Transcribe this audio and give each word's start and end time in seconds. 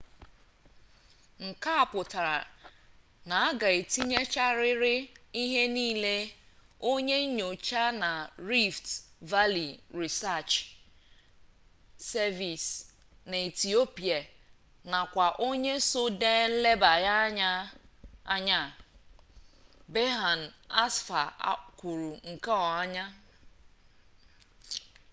nke 1.47 1.69
a 1.83 1.85
pụtara 1.91 2.35
na 3.29 3.35
a 3.47 3.55
ga-etighachirịrị 3.59 4.95
ihe 5.43 5.63
niile 5.75 6.15
onye 6.91 7.17
nyocha 7.37 7.83
na 8.01 8.11
rift 8.49 8.87
valley 9.31 9.71
research 10.01 10.53
service 12.11 12.67
na 13.29 13.37
ethiopia 13.49 14.19
nakwa 14.91 15.27
onye 15.47 15.75
so 15.89 16.01
dee 16.21 16.43
nlebaanya 16.51 17.51
a 18.35 18.61
berhane 19.93 20.47
asfaw 20.83 21.29
kwuru 21.79 22.11
nke 22.31 22.53
a 22.79 23.05